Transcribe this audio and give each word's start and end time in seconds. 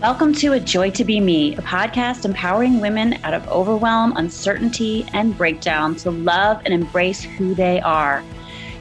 Welcome 0.00 0.32
to 0.34 0.52
A 0.52 0.60
Joy 0.60 0.92
to 0.92 1.04
Be 1.04 1.18
Me, 1.18 1.56
a 1.56 1.60
podcast 1.60 2.24
empowering 2.24 2.78
women 2.78 3.14
out 3.24 3.34
of 3.34 3.48
overwhelm, 3.48 4.12
uncertainty, 4.16 5.04
and 5.12 5.36
breakdown 5.36 5.96
to 5.96 6.12
love 6.12 6.62
and 6.64 6.72
embrace 6.72 7.20
who 7.24 7.52
they 7.52 7.80
are. 7.80 8.22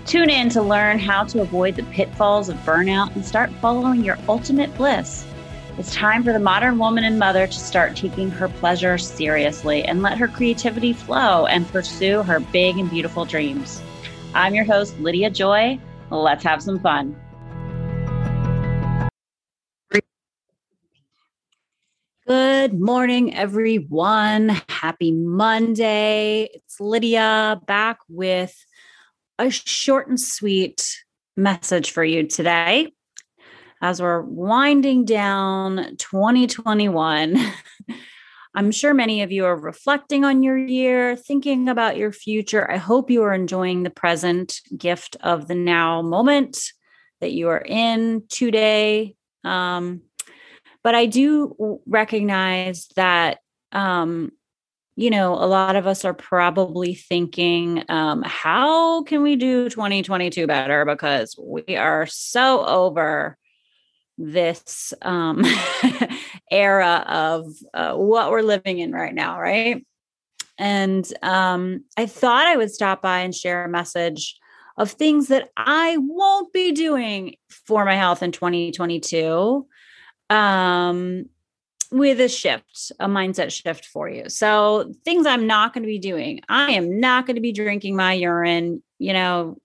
Tune 0.05 0.29
in 0.29 0.47
to 0.49 0.61
learn 0.61 0.99
how 0.99 1.23
to 1.23 1.41
avoid 1.41 1.75
the 1.75 1.81
pitfalls 1.85 2.49
of 2.49 2.57
burnout 2.57 3.15
and 3.15 3.25
start 3.25 3.49
following 3.53 4.03
your 4.03 4.19
ultimate 4.29 4.71
bliss. 4.77 5.25
It's 5.79 5.95
time 5.95 6.23
for 6.23 6.33
the 6.33 6.39
modern 6.39 6.77
woman 6.77 7.03
and 7.03 7.17
mother 7.17 7.47
to 7.47 7.59
start 7.59 7.95
taking 7.95 8.29
her 8.29 8.47
pleasure 8.47 8.99
seriously 8.99 9.83
and 9.85 10.03
let 10.03 10.19
her 10.19 10.27
creativity 10.27 10.93
flow 10.93 11.47
and 11.47 11.67
pursue 11.69 12.21
her 12.21 12.39
big 12.39 12.77
and 12.77 12.91
beautiful 12.91 13.25
dreams. 13.25 13.81
I'm 14.35 14.53
your 14.53 14.65
host, 14.65 14.99
Lydia 14.99 15.31
Joy. 15.31 15.79
Let's 16.11 16.43
have 16.43 16.61
some 16.61 16.79
fun. 16.79 17.19
Good 22.27 22.77
morning, 22.77 23.33
everyone. 23.33 24.49
Happy 24.67 25.13
Monday. 25.13 26.49
It's 26.53 26.77
Lydia 26.77 27.61
back 27.65 27.99
with 28.09 28.53
a 29.39 29.49
short 29.49 30.09
and 30.09 30.19
sweet 30.19 30.85
message 31.37 31.91
for 31.91 32.03
you 32.03 32.27
today. 32.27 32.91
As 33.81 34.01
we're 34.01 34.23
winding 34.23 35.05
down 35.05 35.95
2021, 35.99 37.37
I'm 38.55 38.71
sure 38.71 38.93
many 38.93 39.21
of 39.21 39.31
you 39.31 39.45
are 39.45 39.55
reflecting 39.55 40.25
on 40.25 40.43
your 40.43 40.57
year, 40.57 41.15
thinking 41.15 41.69
about 41.69 41.95
your 41.95 42.11
future. 42.11 42.69
I 42.69 42.75
hope 42.75 43.09
you 43.09 43.23
are 43.23 43.33
enjoying 43.33 43.83
the 43.83 43.89
present 43.89 44.59
gift 44.75 45.15
of 45.21 45.47
the 45.47 45.55
now 45.55 46.01
moment 46.01 46.59
that 47.21 47.31
you 47.31 47.47
are 47.47 47.63
in 47.65 48.23
today. 48.27 49.15
Um, 49.45 50.01
but 50.83 50.95
I 50.95 51.05
do 51.05 51.81
recognize 51.85 52.87
that, 52.95 53.39
um, 53.71 54.31
you 54.95 55.09
know, 55.09 55.33
a 55.33 55.45
lot 55.45 55.75
of 55.75 55.85
us 55.85 56.05
are 56.05 56.13
probably 56.13 56.95
thinking, 56.95 57.83
um, 57.89 58.23
how 58.25 59.03
can 59.03 59.21
we 59.21 59.35
do 59.35 59.69
2022 59.69 60.47
better? 60.47 60.85
Because 60.85 61.35
we 61.39 61.75
are 61.75 62.05
so 62.07 62.65
over 62.65 63.37
this 64.17 64.93
um, 65.03 65.43
era 66.51 67.05
of 67.07 67.45
uh, 67.73 67.93
what 67.93 68.31
we're 68.31 68.41
living 68.41 68.79
in 68.79 68.91
right 68.91 69.13
now, 69.13 69.39
right? 69.39 69.85
And 70.57 71.07
um, 71.21 71.83
I 71.97 72.07
thought 72.07 72.47
I 72.47 72.57
would 72.57 72.71
stop 72.71 73.01
by 73.01 73.19
and 73.19 73.35
share 73.35 73.63
a 73.63 73.69
message 73.69 74.37
of 74.77 74.91
things 74.91 75.27
that 75.27 75.49
I 75.57 75.97
won't 75.97 76.51
be 76.53 76.71
doing 76.71 77.35
for 77.49 77.85
my 77.85 77.95
health 77.95 78.23
in 78.23 78.31
2022 78.31 79.67
um, 80.29 81.25
with 81.91 82.19
a 82.19 82.27
shift, 82.27 82.91
a 82.99 83.07
mindset 83.07 83.51
shift 83.51 83.85
for 83.85 84.09
you. 84.09 84.29
So, 84.29 84.93
things 85.05 85.25
I'm 85.25 85.47
not 85.47 85.73
going 85.73 85.83
to 85.83 85.87
be 85.87 85.99
doing. 85.99 86.41
I 86.49 86.71
am 86.71 86.99
not 86.99 87.25
going 87.25 87.35
to 87.35 87.41
be 87.41 87.53
drinking 87.53 87.95
my 87.95 88.13
urine. 88.13 88.83
You 88.99 89.13
know, 89.13 89.57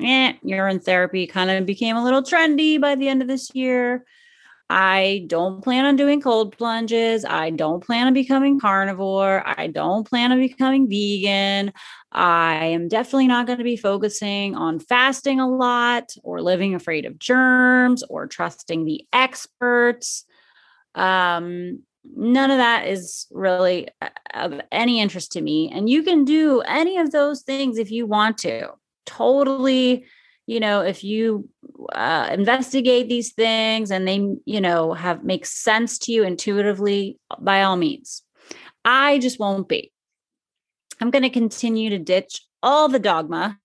eh, 0.00 0.34
urine 0.42 0.80
therapy 0.80 1.26
kind 1.26 1.50
of 1.50 1.66
became 1.66 1.96
a 1.96 2.04
little 2.04 2.22
trendy 2.22 2.80
by 2.80 2.94
the 2.94 3.08
end 3.08 3.22
of 3.22 3.28
this 3.28 3.50
year. 3.54 4.04
I 4.72 5.24
don't 5.26 5.64
plan 5.64 5.84
on 5.84 5.96
doing 5.96 6.20
cold 6.20 6.56
plunges. 6.56 7.24
I 7.24 7.50
don't 7.50 7.84
plan 7.84 8.06
on 8.06 8.14
becoming 8.14 8.60
carnivore. 8.60 9.42
I 9.44 9.66
don't 9.66 10.08
plan 10.08 10.30
on 10.30 10.38
becoming 10.38 10.88
vegan. 10.88 11.72
I 12.12 12.66
am 12.66 12.86
definitely 12.86 13.26
not 13.26 13.48
going 13.48 13.58
to 13.58 13.64
be 13.64 13.76
focusing 13.76 14.54
on 14.54 14.78
fasting 14.78 15.40
a 15.40 15.48
lot 15.48 16.12
or 16.22 16.40
living 16.40 16.76
afraid 16.76 17.04
of 17.04 17.18
germs 17.18 18.04
or 18.04 18.28
trusting 18.28 18.84
the 18.84 19.04
experts. 19.12 20.24
Um, 20.94 21.82
none 22.04 22.52
of 22.52 22.58
that 22.58 22.86
is 22.86 23.26
really 23.32 23.88
uh, 24.00 24.10
of 24.34 24.60
any 24.70 25.00
interest 25.00 25.32
to 25.32 25.40
me. 25.40 25.68
And 25.74 25.90
you 25.90 26.04
can 26.04 26.24
do 26.24 26.60
any 26.60 26.96
of 26.96 27.10
those 27.10 27.42
things 27.42 27.76
if 27.76 27.90
you 27.90 28.06
want 28.06 28.38
to. 28.38 28.68
Totally 29.04 30.04
you 30.50 30.58
know 30.58 30.80
if 30.80 31.04
you 31.04 31.48
uh, 31.92 32.28
investigate 32.32 33.08
these 33.08 33.32
things 33.32 33.92
and 33.92 34.06
they 34.06 34.16
you 34.44 34.60
know 34.60 34.94
have 34.94 35.22
make 35.22 35.46
sense 35.46 35.96
to 36.00 36.12
you 36.12 36.24
intuitively 36.24 37.18
by 37.38 37.62
all 37.62 37.76
means. 37.76 38.22
I 38.84 39.18
just 39.18 39.38
won't 39.38 39.68
be. 39.68 39.92
I'm 41.00 41.10
going 41.10 41.22
to 41.22 41.30
continue 41.30 41.90
to 41.90 41.98
ditch 41.98 42.42
all 42.62 42.88
the 42.88 42.98
dogma 42.98 43.58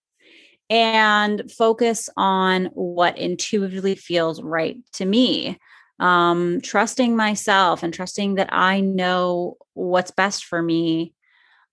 and 0.70 1.52
focus 1.52 2.08
on 2.18 2.66
what 2.74 3.18
intuitively 3.18 3.96
feels 3.96 4.42
right 4.42 4.78
to 4.94 5.06
me. 5.06 5.58
Um, 6.00 6.62
trusting 6.62 7.16
myself 7.16 7.82
and 7.82 7.94
trusting 7.94 8.36
that 8.36 8.50
i 8.52 8.82
know 8.82 9.56
what's 9.76 10.12
best 10.12 10.44
for 10.44 10.62
me 10.62 11.14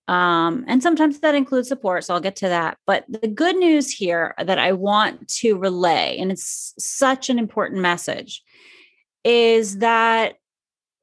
um, 0.09 0.65
and 0.67 0.83
sometimes 0.83 1.21
that 1.21 1.35
includes 1.35 1.69
support. 1.69 2.05
So 2.05 2.15
I'll 2.15 2.21
get 2.21 2.37
to 2.37 2.49
that. 2.49 2.77
But 2.87 3.05
the 3.09 3.29
good 3.29 3.57
news 3.57 3.91
here 3.91 4.35
that 4.39 4.59
I 4.59 4.73
want 4.73 5.29
to 5.29 5.57
relay, 5.57 6.19
and 6.19 6.33
it's 6.33 6.75
such 6.79 7.31
an 7.31 7.39
important 7.39 7.81
message, 7.81 8.43
is 9.25 9.79
that 9.79 10.35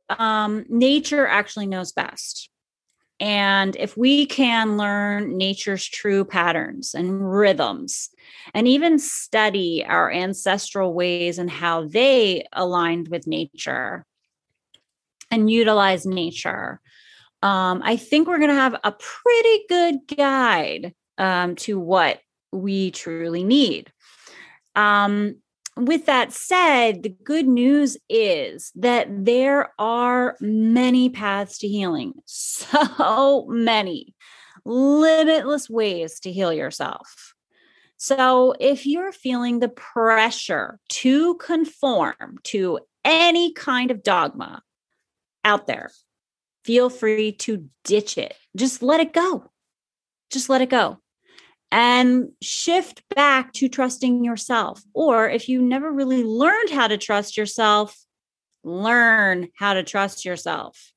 um, 0.10 0.66
nature 0.70 1.26
actually 1.28 1.68
knows 1.68 1.92
best. 1.92 2.50
And 3.22 3.76
if 3.76 3.98
we 3.98 4.26
can 4.26 4.78
learn 4.78 5.38
nature's 5.38 5.86
true 5.86 6.24
patterns 6.24 6.94
and 6.94 7.32
rhythms, 7.32 8.10
and 8.54 8.68
even 8.68 8.98
study 8.98 9.84
our 9.86 10.10
ancestral 10.12 10.94
ways 10.94 11.38
and 11.38 11.50
how 11.50 11.86
they 11.86 12.46
aligned 12.54 13.10
with 13.10 13.28
nature 13.28 14.06
and 15.32 15.52
utilize 15.52 16.06
nature, 16.06 16.80
um, 17.42 17.82
I 17.84 17.96
think 17.96 18.28
we're 18.28 18.40
going 18.40 18.50
to 18.50 18.56
have 18.56 18.76
a 18.84 18.92
pretty 18.92 19.64
good 19.70 20.00
guide 20.18 20.94
um, 21.18 21.56
to 21.58 21.80
what 21.80 22.20
we 22.52 22.92
truly 22.92 23.44
need. 23.44 23.92
Um, 24.76 25.36
with 25.78 26.06
that 26.08 26.34
said, 26.34 27.04
the 27.04 27.16
good 27.24 27.48
news 27.48 27.98
is 28.10 28.72
that 28.76 29.08
there 29.10 29.72
are 29.80 30.36
many 30.42 31.10
paths 31.10 31.58
to 31.60 31.68
healing, 31.68 32.14
so 32.26 33.46
many 33.48 34.14
limitless 34.66 35.70
ways 35.70 36.20
to 36.22 36.32
heal 36.32 36.52
yourself. 36.52 37.34
So, 37.98 38.56
if 38.60 38.86
you're 38.86 39.12
feeling 39.12 39.60
the 39.60 39.70
pressure 39.70 40.80
to 40.90 41.36
conform 41.36 42.40
to 42.46 42.80
any 43.04 43.52
kind 43.54 43.92
of 43.92 44.04
dogma 44.04 44.62
out 45.44 45.68
there, 45.68 45.92
feel 46.64 46.90
free 46.90 47.32
to 47.34 47.70
ditch 47.84 48.18
it. 48.18 48.36
Just 48.56 48.82
let 48.82 49.00
it 49.00 49.14
go. 49.14 49.50
Just 50.32 50.50
let 50.50 50.62
it 50.62 50.70
go 50.70 51.00
and 51.72 52.30
shift 52.42 53.04
back 53.16 53.54
to 53.54 53.70
trusting 53.70 54.24
yourself. 54.24 54.82
Or 54.94 55.30
if 55.30 55.48
you 55.48 55.62
never 55.62 55.92
really 55.92 56.24
learned 56.24 56.70
how 56.70 56.88
to 56.88 56.98
trust 56.98 57.38
yourself, 57.38 57.98
learn 58.64 59.50
how 59.56 59.74
to 59.74 59.84
trust 59.84 60.26
yourself. 60.26 60.92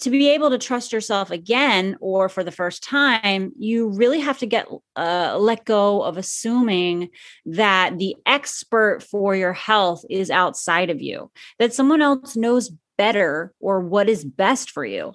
To 0.00 0.10
be 0.10 0.30
able 0.30 0.50
to 0.50 0.58
trust 0.58 0.92
yourself 0.92 1.30
again 1.30 1.96
or 2.00 2.28
for 2.28 2.42
the 2.42 2.50
first 2.50 2.82
time, 2.82 3.52
you 3.58 3.88
really 3.90 4.20
have 4.20 4.38
to 4.38 4.46
get 4.46 4.66
uh, 4.96 5.36
let 5.38 5.64
go 5.64 6.02
of 6.02 6.16
assuming 6.16 7.10
that 7.44 7.98
the 7.98 8.16
expert 8.26 9.02
for 9.02 9.36
your 9.36 9.52
health 9.52 10.04
is 10.10 10.30
outside 10.30 10.90
of 10.90 11.00
you, 11.00 11.30
that 11.58 11.74
someone 11.74 12.02
else 12.02 12.36
knows 12.36 12.72
better 13.02 13.52
or 13.58 13.80
what 13.80 14.08
is 14.08 14.24
best 14.24 14.70
for 14.70 14.84
you. 14.84 15.12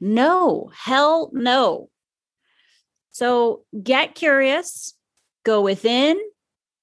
No, 0.00 0.72
hell 0.74 1.30
no. 1.32 1.88
So 3.12 3.62
get 3.80 4.16
curious, 4.16 4.94
go 5.44 5.60
within, 5.60 6.20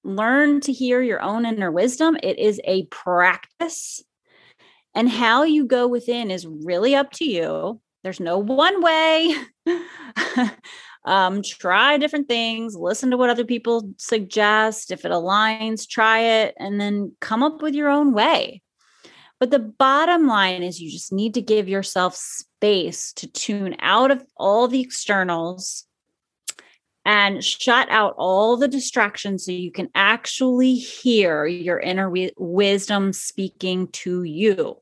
learn 0.05 0.61
to 0.61 0.71
hear 0.71 1.01
your 1.01 1.21
own 1.21 1.45
inner 1.45 1.69
wisdom. 1.69 2.15
It 2.23 2.39
is 2.39 2.61
a 2.63 2.85
practice. 2.85 4.01
And 4.95 5.09
how 5.09 5.43
you 5.43 5.65
go 5.65 5.89
within 5.89 6.31
is 6.31 6.47
really 6.47 6.95
up 6.95 7.11
to 7.15 7.25
you. 7.25 7.81
There's 8.03 8.21
no 8.21 8.37
one 8.37 8.81
way. 8.81 9.35
um, 11.03 11.41
try 11.41 11.97
different 11.97 12.29
things, 12.29 12.77
listen 12.77 13.11
to 13.11 13.17
what 13.17 13.29
other 13.29 13.43
people 13.43 13.91
suggest. 13.97 14.89
If 14.89 15.03
it 15.03 15.11
aligns, 15.11 15.85
try 15.85 16.19
it, 16.19 16.55
and 16.57 16.79
then 16.79 17.11
come 17.19 17.43
up 17.43 17.61
with 17.61 17.75
your 17.75 17.89
own 17.89 18.13
way. 18.13 18.61
But 19.39 19.51
the 19.51 19.59
bottom 19.59 20.27
line 20.27 20.63
is 20.63 20.81
you 20.81 20.91
just 20.91 21.13
need 21.13 21.33
to 21.35 21.41
give 21.41 21.69
yourself 21.69 22.15
space 22.15 23.13
to 23.13 23.27
tune 23.27 23.75
out 23.79 24.11
of 24.11 24.23
all 24.35 24.67
the 24.67 24.81
externals 24.81 25.85
and 27.05 27.43
shut 27.43 27.89
out 27.89 28.13
all 28.17 28.57
the 28.57 28.67
distractions 28.67 29.45
so 29.45 29.51
you 29.51 29.71
can 29.71 29.89
actually 29.95 30.75
hear 30.75 31.45
your 31.45 31.79
inner 31.79 32.13
wisdom 32.37 33.13
speaking 33.13 33.87
to 33.87 34.23
you. 34.23 34.77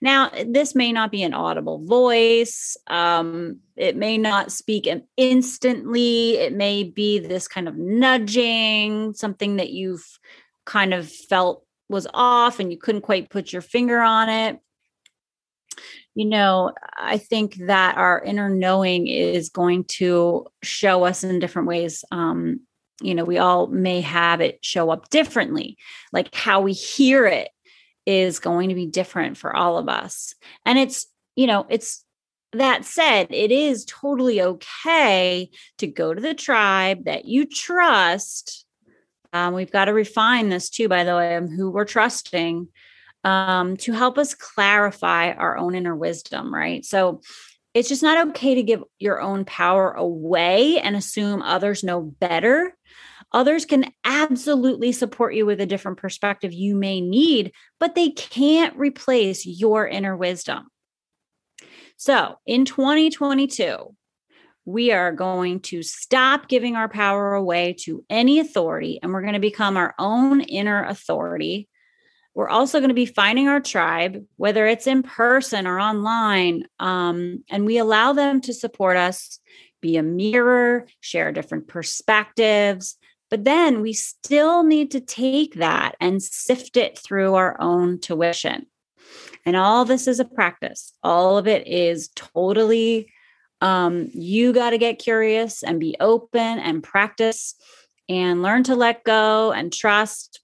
Now, 0.00 0.30
this 0.46 0.74
may 0.74 0.92
not 0.92 1.10
be 1.10 1.22
an 1.22 1.34
audible 1.34 1.84
voice. 1.84 2.76
Um, 2.86 3.60
it 3.74 3.96
may 3.96 4.18
not 4.18 4.52
speak 4.52 4.86
instantly. 5.16 6.36
It 6.36 6.52
may 6.52 6.84
be 6.84 7.18
this 7.18 7.48
kind 7.48 7.66
of 7.66 7.76
nudging, 7.76 9.14
something 9.14 9.56
that 9.56 9.70
you've 9.70 10.06
kind 10.64 10.94
of 10.94 11.10
felt 11.10 11.64
was 11.92 12.08
off 12.12 12.58
and 12.58 12.72
you 12.72 12.78
couldn't 12.78 13.02
quite 13.02 13.30
put 13.30 13.52
your 13.52 13.62
finger 13.62 14.00
on 14.00 14.28
it. 14.28 14.58
you 16.14 16.26
know, 16.26 16.72
I 16.98 17.18
think 17.18 17.54
that 17.66 17.96
our 17.96 18.22
inner 18.22 18.50
knowing 18.50 19.06
is 19.06 19.48
going 19.48 19.84
to 19.84 20.46
show 20.62 21.04
us 21.04 21.24
in 21.24 21.38
different 21.38 21.68
ways. 21.68 22.04
Um, 22.12 22.60
you 23.00 23.14
know, 23.14 23.24
we 23.24 23.38
all 23.38 23.66
may 23.66 24.00
have 24.02 24.40
it 24.40 24.58
show 24.62 24.90
up 24.90 25.08
differently, 25.08 25.76
like 26.12 26.34
how 26.34 26.60
we 26.60 26.72
hear 26.72 27.26
it 27.26 27.48
is 28.04 28.38
going 28.38 28.68
to 28.68 28.74
be 28.74 28.86
different 28.86 29.38
for 29.38 29.54
all 29.56 29.78
of 29.78 29.88
us. 29.88 30.34
And 30.66 30.78
it's, 30.78 31.06
you 31.34 31.46
know, 31.46 31.66
it's 31.70 32.04
that 32.52 32.84
said, 32.84 33.28
it 33.30 33.50
is 33.50 33.86
totally 33.86 34.42
okay 34.42 35.50
to 35.78 35.86
go 35.86 36.12
to 36.12 36.20
the 36.20 36.34
tribe 36.34 37.04
that 37.06 37.24
you 37.24 37.46
trust. 37.46 38.66
Um, 39.32 39.54
we've 39.54 39.72
got 39.72 39.86
to 39.86 39.92
refine 39.92 40.48
this 40.48 40.68
too, 40.68 40.88
by 40.88 41.04
the 41.04 41.16
way, 41.16 41.40
who 41.56 41.70
we're 41.70 41.84
trusting 41.84 42.68
um, 43.24 43.76
to 43.78 43.92
help 43.92 44.18
us 44.18 44.34
clarify 44.34 45.32
our 45.32 45.56
own 45.56 45.74
inner 45.74 45.94
wisdom, 45.94 46.52
right? 46.52 46.84
So 46.84 47.20
it's 47.74 47.88
just 47.88 48.02
not 48.02 48.28
okay 48.28 48.56
to 48.56 48.62
give 48.62 48.82
your 48.98 49.20
own 49.20 49.44
power 49.44 49.92
away 49.92 50.78
and 50.78 50.94
assume 50.94 51.40
others 51.40 51.82
know 51.82 52.00
better. 52.02 52.76
Others 53.32 53.64
can 53.64 53.90
absolutely 54.04 54.92
support 54.92 55.34
you 55.34 55.46
with 55.46 55.60
a 55.60 55.66
different 55.66 55.96
perspective 55.96 56.52
you 56.52 56.74
may 56.74 57.00
need, 57.00 57.52
but 57.80 57.94
they 57.94 58.10
can't 58.10 58.76
replace 58.76 59.46
your 59.46 59.86
inner 59.86 60.14
wisdom. 60.14 60.68
So 61.96 62.36
in 62.44 62.66
2022, 62.66 63.94
we 64.64 64.92
are 64.92 65.12
going 65.12 65.60
to 65.60 65.82
stop 65.82 66.48
giving 66.48 66.76
our 66.76 66.88
power 66.88 67.34
away 67.34 67.74
to 67.80 68.04
any 68.08 68.38
authority 68.38 68.98
and 69.02 69.12
we're 69.12 69.22
going 69.22 69.34
to 69.34 69.40
become 69.40 69.76
our 69.76 69.94
own 69.98 70.40
inner 70.40 70.84
authority 70.84 71.68
we're 72.34 72.48
also 72.48 72.78
going 72.78 72.88
to 72.88 72.94
be 72.94 73.06
finding 73.06 73.48
our 73.48 73.60
tribe, 73.60 74.24
whether 74.36 74.66
it's 74.66 74.86
in 74.86 75.02
person 75.02 75.66
or 75.66 75.78
online, 75.78 76.64
um, 76.80 77.44
and 77.50 77.66
we 77.66 77.76
allow 77.78 78.14
them 78.14 78.40
to 78.42 78.54
support 78.54 78.96
us, 78.96 79.38
be 79.82 79.96
a 79.96 80.02
mirror, 80.02 80.86
share 81.00 81.30
different 81.32 81.68
perspectives. 81.68 82.96
But 83.28 83.44
then 83.44 83.82
we 83.82 83.92
still 83.92 84.62
need 84.62 84.90
to 84.92 85.00
take 85.00 85.54
that 85.54 85.94
and 86.00 86.22
sift 86.22 86.76
it 86.76 86.98
through 86.98 87.34
our 87.34 87.60
own 87.60 87.98
tuition. 87.98 88.66
And 89.44 89.56
all 89.56 89.84
this 89.84 90.06
is 90.06 90.20
a 90.20 90.24
practice. 90.24 90.92
All 91.02 91.36
of 91.36 91.46
it 91.46 91.66
is 91.66 92.10
totally, 92.14 93.12
um, 93.62 94.08
you 94.12 94.52
got 94.52 94.70
to 94.70 94.78
get 94.78 94.98
curious 94.98 95.62
and 95.62 95.78
be 95.78 95.96
open 96.00 96.58
and 96.58 96.82
practice 96.82 97.54
and 98.08 98.42
learn 98.42 98.64
to 98.64 98.74
let 98.74 99.04
go 99.04 99.52
and 99.52 99.72
trust 99.72 100.40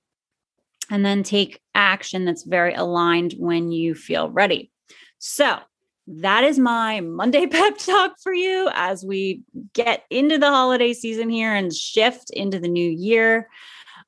and 0.89 1.05
then 1.05 1.25
take 1.25 1.61
action 1.75 2.25
that's 2.25 2.45
very 2.45 2.73
aligned 2.75 3.35
when 3.35 3.73
you 3.73 3.95
feel 3.95 4.31
ready. 4.31 4.71
So, 5.19 5.59
that 6.07 6.45
is 6.45 6.59
my 6.59 7.01
Monday 7.01 7.47
pep 7.49 7.77
talk 7.77 8.15
for 8.23 8.33
you 8.33 8.71
as 8.73 9.05
we 9.05 9.43
get 9.75 10.05
into 10.09 10.39
the 10.39 10.49
holiday 10.49 10.95
season 10.95 11.29
here 11.29 11.53
and 11.53 11.75
shift 11.75 12.31
into 12.31 12.59
the 12.59 12.69
new 12.69 12.89
year. 12.89 13.49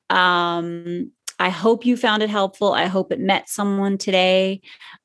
Um, 0.08 1.10
I 1.40 1.48
hope 1.48 1.84
you 1.84 1.96
found 1.96 2.22
it 2.22 2.30
helpful. 2.30 2.72
I 2.72 2.86
hope 2.86 3.12
it 3.12 3.18
met 3.18 3.48
someone 3.48 3.98
today. 3.98 4.60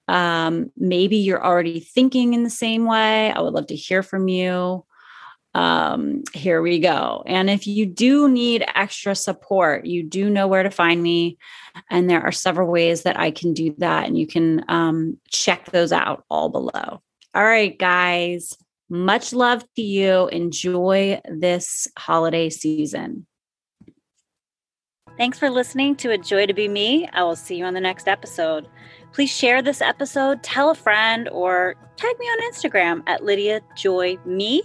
Um, 0.08 0.72
maybe 0.78 1.18
you're 1.18 1.44
already 1.44 1.80
thinking 1.80 2.34
in 2.34 2.44
the 2.44 2.50
same 2.50 2.86
way. 2.86 3.32
I 3.32 3.42
would 3.42 3.54
love 3.54 3.68
to 3.68 3.76
hear 3.76 4.04
from 4.04 4.28
you 4.28 4.86
um, 5.56 6.24
here 6.34 6.62
we 6.62 6.80
go. 6.80 7.24
And 7.26 7.50
if 7.50 7.66
you 7.66 7.86
do 7.86 8.28
need 8.28 8.66
extra 8.76 9.16
support, 9.16 9.86
you 9.86 10.04
do 10.04 10.30
know 10.30 10.50
where 10.50 10.64
to 10.64 10.70
find 10.70 11.02
me. 11.02 11.38
And 11.90 12.10
there 12.10 12.22
are 12.22 12.34
several 12.34 12.70
ways 12.70 13.04
that 13.04 13.18
I 13.18 13.32
can 13.32 13.54
do 13.54 13.74
that. 13.78 14.06
And 14.06 14.18
you 14.18 14.28
can 14.28 14.66
um, 14.68 15.18
check 15.30 15.72
those 15.72 15.94
out 15.94 16.26
all 16.30 16.50
below. 16.50 17.02
All 17.34 17.44
right, 17.44 17.78
guys, 17.78 18.58
much 18.90 19.32
love 19.32 19.64
to 19.78 19.82
you. 19.82 20.28
Enjoy 20.28 21.22
this 21.24 21.88
holiday 21.98 22.50
season. 22.50 23.26
Thanks 25.18 25.40
for 25.40 25.50
listening 25.50 25.96
to 25.98 26.12
A 26.12 26.18
Joy 26.18 26.46
to 26.46 26.54
Be 26.54 26.68
Me. 26.68 27.08
I 27.14 27.24
will 27.24 27.36
see 27.36 27.56
you 27.56 27.66
on 27.66 27.74
the 27.74 27.80
next 27.80 28.08
episode. 28.08 28.68
Please 29.14 29.32
share 29.32 29.62
this 29.62 29.82
episode, 29.82 30.44
tell 30.44 30.72
a 30.72 30.76
friend, 30.76 31.30
or 31.30 31.76
tag 31.96 32.20
me 32.20 32.26
on 32.26 32.52
Instagram 32.52 33.02
at 33.08 33.24
Lydia 33.24 33.62
Joy 33.76 34.18
Me 34.26 34.62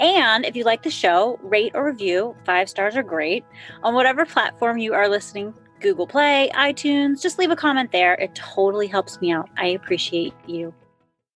and 0.00 0.46
if 0.46 0.56
you 0.56 0.64
like 0.64 0.82
the 0.82 0.90
show, 0.90 1.38
rate 1.42 1.72
or 1.74 1.84
review. 1.84 2.34
Five 2.44 2.70
stars 2.70 2.96
are 2.96 3.02
great. 3.02 3.44
On 3.82 3.94
whatever 3.94 4.24
platform 4.24 4.78
you 4.78 4.94
are 4.94 5.08
listening 5.08 5.54
Google 5.80 6.06
Play, 6.06 6.50
iTunes, 6.54 7.22
just 7.22 7.38
leave 7.38 7.50
a 7.50 7.56
comment 7.56 7.92
there. 7.92 8.14
It 8.14 8.34
totally 8.34 8.86
helps 8.86 9.20
me 9.20 9.32
out. 9.32 9.48
I 9.56 9.68
appreciate 9.68 10.34
you. 10.46 10.74